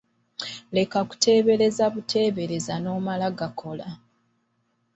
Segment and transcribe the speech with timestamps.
[0.75, 3.87] Leka kuteebereza buteebereza n'omala gakola.